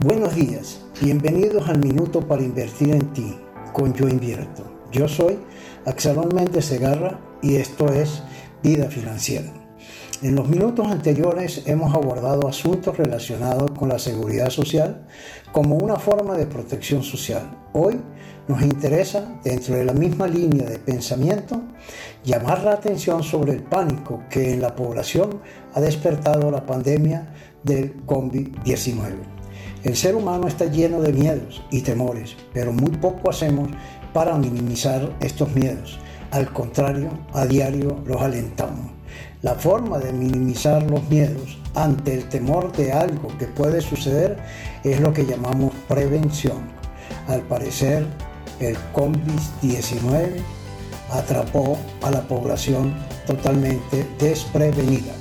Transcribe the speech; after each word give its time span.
Buenos 0.00 0.34
días, 0.34 0.80
bienvenidos 1.00 1.68
al 1.68 1.78
Minuto 1.78 2.26
para 2.26 2.42
Invertir 2.42 2.90
en 2.90 3.12
Ti 3.12 3.36
con 3.72 3.92
Yo 3.94 4.08
Invierto. 4.08 4.64
Yo 4.90 5.06
soy 5.06 5.38
Axelón 5.86 6.30
Méndez 6.34 6.64
Segarra 6.64 7.20
y 7.40 7.54
esto 7.54 7.86
es 7.92 8.22
Vida 8.64 8.86
Financiera. 8.86 9.52
En 10.20 10.34
los 10.34 10.48
minutos 10.48 10.88
anteriores 10.88 11.62
hemos 11.66 11.94
abordado 11.94 12.48
asuntos 12.48 12.96
relacionados 12.96 13.70
con 13.72 13.90
la 13.90 13.98
seguridad 14.00 14.50
social 14.50 15.06
como 15.52 15.76
una 15.76 15.96
forma 15.96 16.36
de 16.36 16.46
protección 16.46 17.04
social. 17.04 17.56
Hoy 17.72 18.00
nos 18.48 18.60
interesa, 18.62 19.40
dentro 19.44 19.76
de 19.76 19.84
la 19.84 19.92
misma 19.92 20.26
línea 20.26 20.68
de 20.68 20.78
pensamiento, 20.78 21.62
llamar 22.24 22.64
la 22.64 22.72
atención 22.72 23.22
sobre 23.22 23.52
el 23.52 23.62
pánico 23.62 24.22
que 24.28 24.52
en 24.52 24.62
la 24.62 24.74
población 24.74 25.40
ha 25.74 25.80
despertado 25.80 26.50
la 26.50 26.66
pandemia 26.66 27.32
del 27.62 28.04
COVID-19. 28.04 29.41
El 29.84 29.96
ser 29.96 30.14
humano 30.14 30.46
está 30.46 30.66
lleno 30.66 31.00
de 31.00 31.12
miedos 31.12 31.62
y 31.70 31.80
temores, 31.80 32.36
pero 32.52 32.72
muy 32.72 32.90
poco 32.92 33.30
hacemos 33.30 33.68
para 34.12 34.36
minimizar 34.36 35.16
estos 35.20 35.52
miedos. 35.54 35.98
Al 36.30 36.52
contrario, 36.52 37.10
a 37.32 37.46
diario 37.46 37.98
los 38.06 38.22
alentamos. 38.22 38.92
La 39.42 39.54
forma 39.56 39.98
de 39.98 40.12
minimizar 40.12 40.88
los 40.88 41.08
miedos 41.10 41.58
ante 41.74 42.14
el 42.14 42.28
temor 42.28 42.72
de 42.72 42.92
algo 42.92 43.28
que 43.38 43.46
puede 43.46 43.80
suceder 43.80 44.38
es 44.84 45.00
lo 45.00 45.12
que 45.12 45.26
llamamos 45.26 45.72
prevención. 45.88 46.62
Al 47.26 47.42
parecer, 47.42 48.06
el 48.60 48.76
COVID-19 48.94 50.42
atrapó 51.10 51.76
a 52.02 52.10
la 52.10 52.22
población 52.22 52.94
totalmente 53.26 54.06
desprevenida. 54.18 55.12